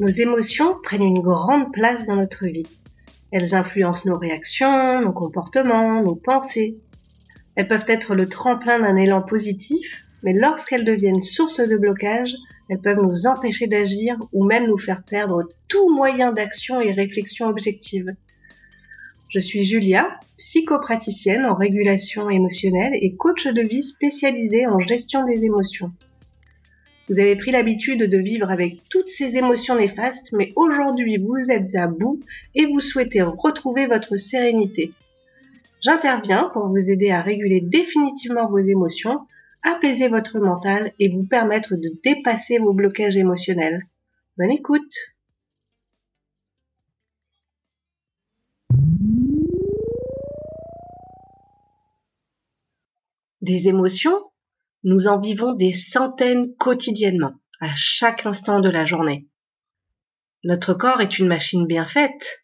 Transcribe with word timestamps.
Nos 0.00 0.08
émotions 0.08 0.78
prennent 0.82 1.02
une 1.02 1.20
grande 1.20 1.74
place 1.74 2.06
dans 2.06 2.16
notre 2.16 2.46
vie. 2.46 2.66
Elles 3.32 3.54
influencent 3.54 4.08
nos 4.08 4.16
réactions, 4.16 5.02
nos 5.02 5.12
comportements, 5.12 6.02
nos 6.02 6.14
pensées. 6.14 6.78
Elles 7.54 7.68
peuvent 7.68 7.84
être 7.86 8.14
le 8.14 8.26
tremplin 8.26 8.80
d'un 8.80 8.96
élan 8.96 9.20
positif, 9.20 10.06
mais 10.22 10.32
lorsqu'elles 10.32 10.86
deviennent 10.86 11.20
source 11.20 11.60
de 11.60 11.76
blocage, 11.76 12.34
elles 12.70 12.80
peuvent 12.80 13.02
nous 13.02 13.26
empêcher 13.26 13.66
d'agir 13.66 14.16
ou 14.32 14.46
même 14.46 14.68
nous 14.68 14.78
faire 14.78 15.02
perdre 15.02 15.42
tout 15.68 15.94
moyen 15.94 16.32
d'action 16.32 16.80
et 16.80 16.92
réflexion 16.92 17.48
objective. 17.48 18.14
Je 19.28 19.38
suis 19.38 19.66
Julia, 19.66 20.18
psychopraticienne 20.38 21.44
en 21.44 21.54
régulation 21.54 22.30
émotionnelle 22.30 22.94
et 22.94 23.16
coach 23.16 23.46
de 23.46 23.60
vie 23.60 23.82
spécialisée 23.82 24.66
en 24.66 24.80
gestion 24.80 25.26
des 25.26 25.44
émotions. 25.44 25.92
Vous 27.10 27.18
avez 27.18 27.34
pris 27.34 27.50
l'habitude 27.50 28.04
de 28.04 28.18
vivre 28.18 28.52
avec 28.52 28.88
toutes 28.88 29.08
ces 29.08 29.36
émotions 29.36 29.74
néfastes, 29.74 30.30
mais 30.32 30.52
aujourd'hui 30.54 31.18
vous 31.18 31.50
êtes 31.50 31.74
à 31.74 31.88
bout 31.88 32.20
et 32.54 32.66
vous 32.66 32.80
souhaitez 32.80 33.20
retrouver 33.20 33.86
votre 33.86 34.16
sérénité. 34.16 34.92
J'interviens 35.82 36.50
pour 36.52 36.68
vous 36.68 36.88
aider 36.88 37.10
à 37.10 37.20
réguler 37.20 37.60
définitivement 37.62 38.48
vos 38.48 38.60
émotions, 38.60 39.26
apaiser 39.64 40.06
votre 40.06 40.38
mental 40.38 40.92
et 41.00 41.08
vous 41.08 41.24
permettre 41.24 41.74
de 41.74 41.90
dépasser 42.04 42.58
vos 42.58 42.72
blocages 42.72 43.16
émotionnels. 43.16 43.88
Bonne 44.38 44.52
écoute 44.52 44.94
Des 53.40 53.66
émotions, 53.66 54.29
nous 54.82 55.06
en 55.06 55.20
vivons 55.20 55.52
des 55.52 55.72
centaines 55.72 56.54
quotidiennement, 56.56 57.34
à 57.60 57.72
chaque 57.74 58.24
instant 58.26 58.60
de 58.60 58.70
la 58.70 58.84
journée. 58.84 59.28
Notre 60.42 60.72
corps 60.72 61.02
est 61.02 61.18
une 61.18 61.28
machine 61.28 61.66
bien 61.66 61.86
faite. 61.86 62.40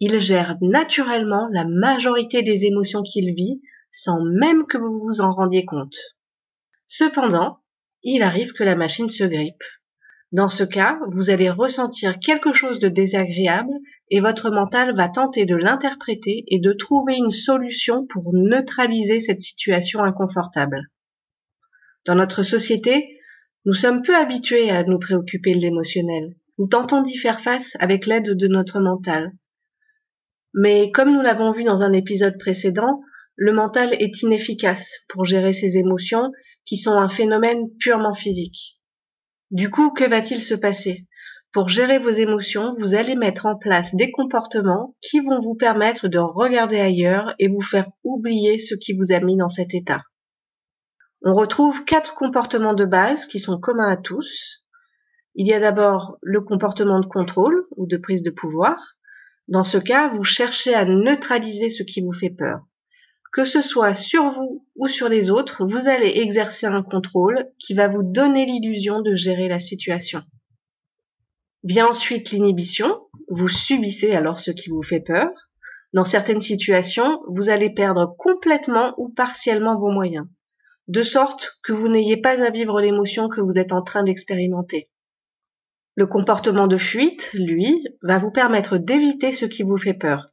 Il 0.00 0.18
gère 0.18 0.56
naturellement 0.60 1.48
la 1.52 1.64
majorité 1.64 2.42
des 2.42 2.64
émotions 2.64 3.02
qu'il 3.02 3.32
vit 3.34 3.60
sans 3.90 4.22
même 4.22 4.66
que 4.66 4.78
vous 4.78 4.98
vous 4.98 5.20
en 5.20 5.32
rendiez 5.32 5.64
compte. 5.64 5.96
Cependant, 6.86 7.60
il 8.02 8.22
arrive 8.22 8.52
que 8.52 8.64
la 8.64 8.76
machine 8.76 9.08
se 9.08 9.24
grippe. 9.24 9.62
Dans 10.32 10.48
ce 10.48 10.64
cas, 10.64 10.98
vous 11.08 11.30
allez 11.30 11.50
ressentir 11.50 12.18
quelque 12.18 12.52
chose 12.52 12.80
de 12.80 12.88
désagréable 12.88 13.72
et 14.10 14.20
votre 14.20 14.50
mental 14.50 14.94
va 14.96 15.08
tenter 15.08 15.46
de 15.46 15.54
l'interpréter 15.54 16.44
et 16.48 16.58
de 16.58 16.72
trouver 16.72 17.16
une 17.16 17.30
solution 17.30 18.06
pour 18.06 18.34
neutraliser 18.34 19.20
cette 19.20 19.40
situation 19.40 20.00
inconfortable. 20.00 20.90
Dans 22.06 22.14
notre 22.14 22.44
société, 22.44 23.18
nous 23.64 23.74
sommes 23.74 24.02
peu 24.02 24.14
habitués 24.14 24.70
à 24.70 24.84
nous 24.84 25.00
préoccuper 25.00 25.54
de 25.54 25.60
l'émotionnel. 25.60 26.36
Nous 26.56 26.68
tentons 26.68 27.02
d'y 27.02 27.18
faire 27.18 27.40
face 27.40 27.76
avec 27.80 28.06
l'aide 28.06 28.36
de 28.36 28.46
notre 28.46 28.78
mental. 28.78 29.32
Mais 30.54 30.92
comme 30.92 31.12
nous 31.12 31.20
l'avons 31.20 31.50
vu 31.50 31.64
dans 31.64 31.82
un 31.82 31.92
épisode 31.92 32.38
précédent, 32.38 33.00
le 33.34 33.52
mental 33.52 33.92
est 33.94 34.22
inefficace 34.22 35.00
pour 35.08 35.24
gérer 35.24 35.52
ses 35.52 35.78
émotions 35.78 36.30
qui 36.64 36.76
sont 36.76 36.92
un 36.92 37.08
phénomène 37.08 37.68
purement 37.80 38.14
physique. 38.14 38.78
Du 39.50 39.68
coup, 39.68 39.90
que 39.90 40.08
va-t-il 40.08 40.40
se 40.40 40.54
passer? 40.54 41.06
Pour 41.52 41.68
gérer 41.68 41.98
vos 41.98 42.10
émotions, 42.10 42.74
vous 42.78 42.94
allez 42.94 43.16
mettre 43.16 43.46
en 43.46 43.56
place 43.56 43.94
des 43.96 44.12
comportements 44.12 44.94
qui 45.00 45.20
vont 45.20 45.40
vous 45.40 45.56
permettre 45.56 46.06
de 46.06 46.18
regarder 46.18 46.78
ailleurs 46.78 47.34
et 47.40 47.48
vous 47.48 47.62
faire 47.62 47.88
oublier 48.04 48.58
ce 48.58 48.76
qui 48.76 48.92
vous 48.92 49.12
a 49.12 49.18
mis 49.20 49.36
dans 49.36 49.48
cet 49.48 49.74
état. 49.74 50.02
On 51.22 51.34
retrouve 51.34 51.84
quatre 51.84 52.14
comportements 52.14 52.74
de 52.74 52.84
base 52.84 53.26
qui 53.26 53.40
sont 53.40 53.58
communs 53.58 53.90
à 53.90 53.96
tous. 53.96 54.62
Il 55.34 55.46
y 55.46 55.54
a 55.54 55.60
d'abord 55.60 56.18
le 56.22 56.40
comportement 56.40 57.00
de 57.00 57.06
contrôle 57.06 57.66
ou 57.76 57.86
de 57.86 57.96
prise 57.96 58.22
de 58.22 58.30
pouvoir. 58.30 58.96
Dans 59.48 59.64
ce 59.64 59.78
cas, 59.78 60.08
vous 60.08 60.24
cherchez 60.24 60.74
à 60.74 60.84
neutraliser 60.84 61.70
ce 61.70 61.82
qui 61.82 62.00
vous 62.00 62.12
fait 62.12 62.30
peur. 62.30 62.60
Que 63.32 63.44
ce 63.44 63.62
soit 63.62 63.94
sur 63.94 64.30
vous 64.30 64.66
ou 64.76 64.88
sur 64.88 65.08
les 65.08 65.30
autres, 65.30 65.66
vous 65.66 65.88
allez 65.88 66.20
exercer 66.20 66.66
un 66.66 66.82
contrôle 66.82 67.46
qui 67.58 67.74
va 67.74 67.88
vous 67.88 68.02
donner 68.02 68.46
l'illusion 68.46 69.00
de 69.00 69.14
gérer 69.14 69.48
la 69.48 69.60
situation. 69.60 70.22
Vient 71.64 71.88
ensuite 71.88 72.30
l'inhibition. 72.30 73.00
Vous 73.28 73.48
subissez 73.48 74.14
alors 74.14 74.38
ce 74.38 74.50
qui 74.50 74.68
vous 74.70 74.82
fait 74.82 75.00
peur. 75.00 75.28
Dans 75.92 76.04
certaines 76.04 76.40
situations, 76.40 77.20
vous 77.28 77.48
allez 77.48 77.70
perdre 77.70 78.14
complètement 78.18 78.94
ou 78.98 79.08
partiellement 79.08 79.78
vos 79.78 79.90
moyens 79.90 80.26
de 80.88 81.02
sorte 81.02 81.58
que 81.64 81.72
vous 81.72 81.88
n'ayez 81.88 82.16
pas 82.16 82.42
à 82.42 82.50
vivre 82.50 82.80
l'émotion 82.80 83.28
que 83.28 83.40
vous 83.40 83.58
êtes 83.58 83.72
en 83.72 83.82
train 83.82 84.04
d'expérimenter. 84.04 84.88
Le 85.96 86.06
comportement 86.06 86.66
de 86.66 86.76
fuite, 86.76 87.30
lui, 87.32 87.82
va 88.02 88.18
vous 88.18 88.30
permettre 88.30 88.78
d'éviter 88.78 89.32
ce 89.32 89.46
qui 89.46 89.62
vous 89.62 89.78
fait 89.78 89.94
peur. 89.94 90.28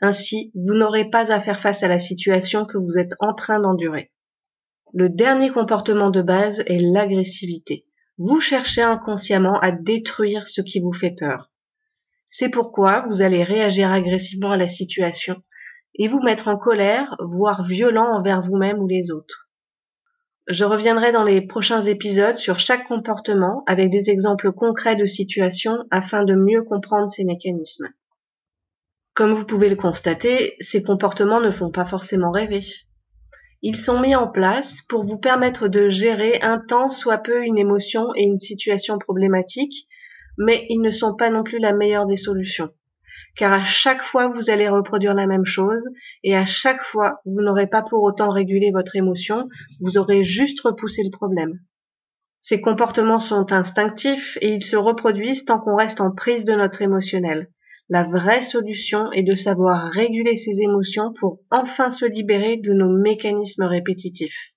Ainsi, 0.00 0.52
vous 0.54 0.74
n'aurez 0.74 1.10
pas 1.10 1.32
à 1.32 1.40
faire 1.40 1.60
face 1.60 1.82
à 1.82 1.88
la 1.88 1.98
situation 1.98 2.64
que 2.64 2.78
vous 2.78 2.96
êtes 2.96 3.12
en 3.18 3.34
train 3.34 3.60
d'endurer. 3.60 4.10
Le 4.94 5.08
dernier 5.08 5.50
comportement 5.50 6.10
de 6.10 6.22
base 6.22 6.62
est 6.66 6.78
l'agressivité. 6.78 7.86
Vous 8.16 8.40
cherchez 8.40 8.82
inconsciemment 8.82 9.58
à 9.60 9.72
détruire 9.72 10.48
ce 10.48 10.62
qui 10.62 10.80
vous 10.80 10.92
fait 10.92 11.14
peur. 11.18 11.50
C'est 12.28 12.48
pourquoi 12.48 13.04
vous 13.08 13.22
allez 13.22 13.42
réagir 13.42 13.90
agressivement 13.90 14.52
à 14.52 14.56
la 14.56 14.68
situation 14.68 15.42
et 15.96 16.08
vous 16.08 16.20
mettre 16.22 16.48
en 16.48 16.56
colère, 16.56 17.16
voire 17.18 17.64
violent 17.64 18.16
envers 18.16 18.40
vous-même 18.40 18.78
ou 18.78 18.86
les 18.86 19.10
autres. 19.10 19.49
Je 20.50 20.64
reviendrai 20.64 21.12
dans 21.12 21.22
les 21.22 21.40
prochains 21.42 21.82
épisodes 21.82 22.36
sur 22.36 22.58
chaque 22.58 22.88
comportement 22.88 23.62
avec 23.68 23.88
des 23.88 24.10
exemples 24.10 24.50
concrets 24.50 24.96
de 24.96 25.06
situations 25.06 25.84
afin 25.92 26.24
de 26.24 26.34
mieux 26.34 26.64
comprendre 26.64 27.08
ces 27.08 27.22
mécanismes. 27.22 27.88
Comme 29.14 29.30
vous 29.30 29.46
pouvez 29.46 29.68
le 29.68 29.76
constater, 29.76 30.56
ces 30.58 30.82
comportements 30.82 31.40
ne 31.40 31.52
font 31.52 31.70
pas 31.70 31.86
forcément 31.86 32.32
rêver. 32.32 32.62
Ils 33.62 33.76
sont 33.76 34.00
mis 34.00 34.16
en 34.16 34.26
place 34.26 34.82
pour 34.88 35.04
vous 35.04 35.18
permettre 35.18 35.68
de 35.68 35.88
gérer 35.88 36.40
un 36.42 36.58
temps 36.58 36.90
soit 36.90 37.18
peu 37.18 37.44
une 37.44 37.58
émotion 37.58 38.08
et 38.16 38.24
une 38.24 38.40
situation 38.40 38.98
problématique, 38.98 39.86
mais 40.36 40.66
ils 40.68 40.80
ne 40.80 40.90
sont 40.90 41.14
pas 41.14 41.30
non 41.30 41.44
plus 41.44 41.60
la 41.60 41.74
meilleure 41.74 42.06
des 42.06 42.16
solutions 42.16 42.70
car 43.36 43.52
à 43.52 43.64
chaque 43.64 44.02
fois 44.02 44.28
vous 44.28 44.50
allez 44.50 44.68
reproduire 44.68 45.14
la 45.14 45.26
même 45.26 45.46
chose 45.46 45.88
et 46.22 46.36
à 46.36 46.46
chaque 46.46 46.82
fois 46.82 47.20
vous 47.24 47.42
n'aurez 47.42 47.66
pas 47.66 47.82
pour 47.82 48.02
autant 48.02 48.30
régulé 48.30 48.70
votre 48.72 48.96
émotion, 48.96 49.48
vous 49.80 49.98
aurez 49.98 50.22
juste 50.22 50.60
repoussé 50.60 51.02
le 51.02 51.10
problème. 51.10 51.58
Ces 52.40 52.60
comportements 52.60 53.20
sont 53.20 53.52
instinctifs 53.52 54.38
et 54.40 54.52
ils 54.52 54.64
se 54.64 54.76
reproduisent 54.76 55.44
tant 55.44 55.60
qu'on 55.60 55.76
reste 55.76 56.00
en 56.00 56.10
prise 56.10 56.44
de 56.44 56.54
notre 56.54 56.80
émotionnel. 56.80 57.50
La 57.90 58.04
vraie 58.04 58.42
solution 58.42 59.10
est 59.12 59.24
de 59.24 59.34
savoir 59.34 59.90
réguler 59.90 60.36
ses 60.36 60.62
émotions 60.62 61.12
pour 61.18 61.40
enfin 61.50 61.90
se 61.90 62.06
libérer 62.06 62.56
de 62.56 62.72
nos 62.72 62.88
mécanismes 62.88 63.64
répétitifs. 63.64 64.52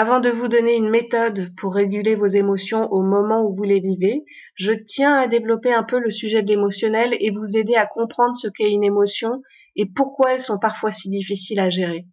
Avant 0.00 0.20
de 0.20 0.30
vous 0.30 0.46
donner 0.46 0.76
une 0.76 0.90
méthode 0.90 1.52
pour 1.56 1.74
réguler 1.74 2.14
vos 2.14 2.28
émotions 2.28 2.86
au 2.92 3.02
moment 3.02 3.42
où 3.42 3.52
vous 3.52 3.64
les 3.64 3.80
vivez, 3.80 4.24
je 4.54 4.70
tiens 4.70 5.14
à 5.14 5.26
développer 5.26 5.74
un 5.74 5.82
peu 5.82 5.98
le 5.98 6.12
sujet 6.12 6.40
de 6.40 6.46
l'émotionnel 6.46 7.16
et 7.18 7.32
vous 7.32 7.56
aider 7.56 7.74
à 7.74 7.88
comprendre 7.88 8.36
ce 8.36 8.46
qu'est 8.46 8.70
une 8.70 8.84
émotion 8.84 9.42
et 9.74 9.86
pourquoi 9.86 10.34
elles 10.34 10.40
sont 10.40 10.60
parfois 10.60 10.92
si 10.92 11.10
difficiles 11.10 11.58
à 11.58 11.68
gérer. 11.68 12.06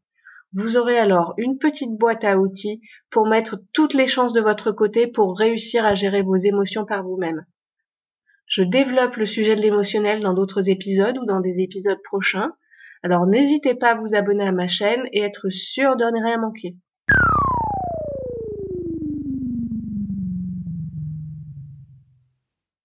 Vous 0.51 0.77
aurez 0.77 0.97
alors 0.97 1.35
une 1.37 1.59
petite 1.59 1.91
boîte 1.91 2.23
à 2.23 2.39
outils 2.39 2.81
pour 3.11 3.27
mettre 3.27 3.61
toutes 3.71 3.93
les 3.93 4.07
chances 4.07 4.33
de 4.33 4.41
votre 4.41 4.71
côté 4.71 5.05
pour 5.05 5.37
réussir 5.37 5.85
à 5.85 5.93
gérer 5.93 6.23
vos 6.23 6.37
émotions 6.37 6.87
par 6.87 7.03
vous-même. 7.03 7.45
Je 8.47 8.63
développe 8.63 9.15
le 9.15 9.27
sujet 9.27 9.55
de 9.55 9.61
l'émotionnel 9.61 10.21
dans 10.21 10.33
d'autres 10.33 10.71
épisodes 10.71 11.19
ou 11.19 11.25
dans 11.27 11.39
des 11.39 11.61
épisodes 11.61 12.01
prochains. 12.03 12.51
Alors 13.03 13.27
n'hésitez 13.27 13.75
pas 13.75 13.91
à 13.91 13.95
vous 13.95 14.15
abonner 14.15 14.47
à 14.47 14.51
ma 14.51 14.67
chaîne 14.67 15.03
et 15.11 15.21
être 15.21 15.51
sûr 15.51 15.97
de 15.97 16.05
ne 16.05 16.25
rien 16.25 16.39
manquer. 16.39 16.75